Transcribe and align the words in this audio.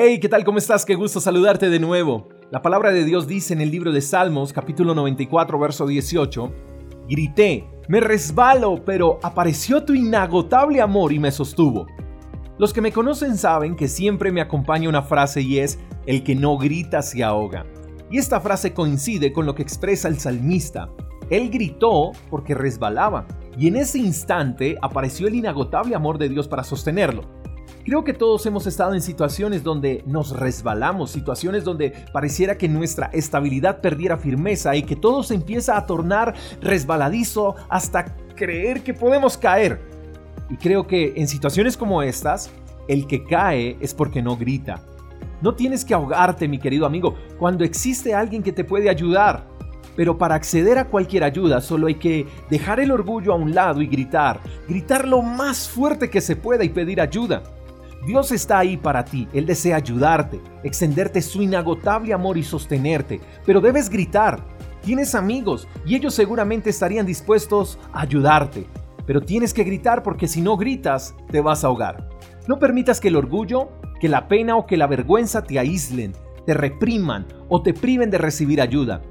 Hey, 0.00 0.20
¿qué 0.20 0.28
tal? 0.28 0.44
¿Cómo 0.44 0.58
estás? 0.58 0.84
Qué 0.84 0.94
gusto 0.94 1.20
saludarte 1.20 1.70
de 1.70 1.80
nuevo. 1.80 2.28
La 2.52 2.62
palabra 2.62 2.92
de 2.92 3.04
Dios 3.04 3.26
dice 3.26 3.52
en 3.52 3.60
el 3.60 3.72
libro 3.72 3.90
de 3.90 4.00
Salmos, 4.00 4.52
capítulo 4.52 4.94
94, 4.94 5.58
verso 5.58 5.88
18, 5.88 6.52
Grité, 7.08 7.68
me 7.88 7.98
resbalo, 7.98 8.84
pero 8.84 9.18
apareció 9.24 9.84
tu 9.84 9.94
inagotable 9.94 10.80
amor 10.80 11.12
y 11.12 11.18
me 11.18 11.32
sostuvo. 11.32 11.88
Los 12.58 12.72
que 12.72 12.80
me 12.80 12.92
conocen 12.92 13.36
saben 13.36 13.74
que 13.74 13.88
siempre 13.88 14.30
me 14.30 14.40
acompaña 14.40 14.88
una 14.88 15.02
frase 15.02 15.40
y 15.40 15.58
es, 15.58 15.80
el 16.06 16.22
que 16.22 16.36
no 16.36 16.56
grita 16.58 17.02
se 17.02 17.24
ahoga. 17.24 17.66
Y 18.08 18.18
esta 18.18 18.40
frase 18.40 18.72
coincide 18.72 19.32
con 19.32 19.46
lo 19.46 19.56
que 19.56 19.62
expresa 19.62 20.06
el 20.06 20.20
salmista. 20.20 20.90
Él 21.28 21.50
gritó 21.50 22.12
porque 22.30 22.54
resbalaba, 22.54 23.26
y 23.58 23.66
en 23.66 23.74
ese 23.74 23.98
instante 23.98 24.78
apareció 24.80 25.26
el 25.26 25.34
inagotable 25.34 25.96
amor 25.96 26.18
de 26.18 26.28
Dios 26.28 26.46
para 26.46 26.62
sostenerlo. 26.62 27.37
Creo 27.88 28.04
que 28.04 28.12
todos 28.12 28.44
hemos 28.44 28.66
estado 28.66 28.92
en 28.92 29.00
situaciones 29.00 29.64
donde 29.64 30.04
nos 30.04 30.38
resbalamos, 30.38 31.10
situaciones 31.10 31.64
donde 31.64 31.94
pareciera 32.12 32.58
que 32.58 32.68
nuestra 32.68 33.06
estabilidad 33.14 33.80
perdiera 33.80 34.18
firmeza 34.18 34.76
y 34.76 34.82
que 34.82 34.94
todo 34.94 35.22
se 35.22 35.32
empieza 35.32 35.74
a 35.74 35.86
tornar 35.86 36.34
resbaladizo 36.60 37.54
hasta 37.70 38.14
creer 38.36 38.82
que 38.82 38.92
podemos 38.92 39.38
caer. 39.38 39.80
Y 40.50 40.58
creo 40.58 40.86
que 40.86 41.14
en 41.16 41.28
situaciones 41.28 41.78
como 41.78 42.02
estas, 42.02 42.50
el 42.88 43.06
que 43.06 43.24
cae 43.24 43.78
es 43.80 43.94
porque 43.94 44.20
no 44.20 44.36
grita. 44.36 44.82
No 45.40 45.54
tienes 45.54 45.82
que 45.82 45.94
ahogarte, 45.94 46.46
mi 46.46 46.58
querido 46.58 46.84
amigo, 46.84 47.14
cuando 47.38 47.64
existe 47.64 48.12
alguien 48.12 48.42
que 48.42 48.52
te 48.52 48.64
puede 48.64 48.90
ayudar. 48.90 49.46
Pero 49.96 50.18
para 50.18 50.34
acceder 50.34 50.76
a 50.76 50.88
cualquier 50.88 51.24
ayuda 51.24 51.62
solo 51.62 51.86
hay 51.86 51.94
que 51.94 52.26
dejar 52.50 52.80
el 52.80 52.90
orgullo 52.90 53.32
a 53.32 53.36
un 53.36 53.54
lado 53.54 53.80
y 53.80 53.86
gritar, 53.86 54.40
gritar 54.68 55.08
lo 55.08 55.22
más 55.22 55.70
fuerte 55.70 56.10
que 56.10 56.20
se 56.20 56.36
pueda 56.36 56.64
y 56.64 56.68
pedir 56.68 57.00
ayuda. 57.00 57.42
Dios 58.06 58.32
está 58.32 58.58
ahí 58.58 58.76
para 58.76 59.04
ti, 59.04 59.28
Él 59.32 59.44
desea 59.46 59.76
ayudarte, 59.76 60.40
extenderte 60.62 61.20
su 61.20 61.42
inagotable 61.42 62.12
amor 62.12 62.38
y 62.38 62.44
sostenerte, 62.44 63.20
pero 63.44 63.60
debes 63.60 63.90
gritar. 63.90 64.42
Tienes 64.82 65.14
amigos 65.14 65.68
y 65.84 65.96
ellos 65.96 66.14
seguramente 66.14 66.70
estarían 66.70 67.04
dispuestos 67.04 67.78
a 67.92 68.02
ayudarte, 68.02 68.66
pero 69.06 69.20
tienes 69.20 69.52
que 69.52 69.64
gritar 69.64 70.02
porque 70.02 70.28
si 70.28 70.40
no 70.40 70.56
gritas 70.56 71.14
te 71.30 71.40
vas 71.40 71.64
a 71.64 71.66
ahogar. 71.66 72.08
No 72.46 72.58
permitas 72.58 73.00
que 73.00 73.08
el 73.08 73.16
orgullo, 73.16 73.68
que 74.00 74.08
la 74.08 74.28
pena 74.28 74.56
o 74.56 74.66
que 74.66 74.76
la 74.76 74.86
vergüenza 74.86 75.42
te 75.42 75.58
aíslen, 75.58 76.14
te 76.46 76.54
repriman 76.54 77.26
o 77.48 77.60
te 77.60 77.74
priven 77.74 78.10
de 78.10 78.18
recibir 78.18 78.60
ayuda. 78.62 79.02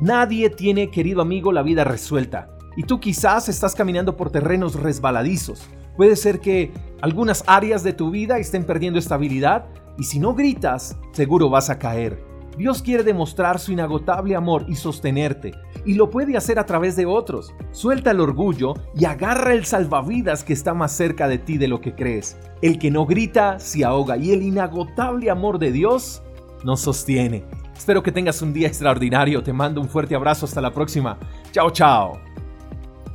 Nadie 0.00 0.50
tiene, 0.50 0.90
querido 0.90 1.22
amigo, 1.22 1.50
la 1.50 1.62
vida 1.62 1.82
resuelta. 1.82 2.48
Y 2.76 2.84
tú 2.84 3.00
quizás 3.00 3.48
estás 3.48 3.74
caminando 3.74 4.16
por 4.16 4.30
terrenos 4.30 4.74
resbaladizos. 4.74 5.68
Puede 5.96 6.16
ser 6.16 6.40
que 6.40 6.72
algunas 7.00 7.44
áreas 7.46 7.82
de 7.82 7.92
tu 7.92 8.10
vida 8.10 8.38
estén 8.38 8.64
perdiendo 8.64 8.98
estabilidad 8.98 9.66
y 9.98 10.04
si 10.04 10.18
no 10.18 10.34
gritas, 10.34 10.96
seguro 11.12 11.48
vas 11.50 11.70
a 11.70 11.78
caer. 11.78 12.22
Dios 12.56 12.82
quiere 12.82 13.02
demostrar 13.02 13.58
su 13.58 13.72
inagotable 13.72 14.36
amor 14.36 14.64
y 14.68 14.76
sostenerte, 14.76 15.52
y 15.84 15.94
lo 15.94 16.08
puede 16.08 16.36
hacer 16.36 16.58
a 16.58 16.66
través 16.66 16.94
de 16.94 17.04
otros. 17.04 17.52
Suelta 17.72 18.12
el 18.12 18.20
orgullo 18.20 18.74
y 18.96 19.06
agarra 19.06 19.54
el 19.54 19.64
salvavidas 19.64 20.44
que 20.44 20.52
está 20.52 20.72
más 20.72 20.92
cerca 20.92 21.26
de 21.26 21.38
ti 21.38 21.58
de 21.58 21.68
lo 21.68 21.80
que 21.80 21.94
crees. 21.94 22.36
El 22.62 22.78
que 22.78 22.90
no 22.90 23.06
grita 23.06 23.58
se 23.58 23.84
ahoga 23.84 24.16
y 24.16 24.30
el 24.30 24.42
inagotable 24.42 25.30
amor 25.30 25.58
de 25.58 25.72
Dios 25.72 26.22
nos 26.64 26.80
sostiene. 26.80 27.44
Espero 27.76 28.02
que 28.02 28.12
tengas 28.12 28.40
un 28.40 28.52
día 28.52 28.68
extraordinario. 28.68 29.42
Te 29.42 29.52
mando 29.52 29.80
un 29.80 29.88
fuerte 29.88 30.14
abrazo. 30.14 30.46
Hasta 30.46 30.60
la 30.60 30.72
próxima. 30.72 31.18
Chao, 31.50 31.70
chao. 31.70 32.33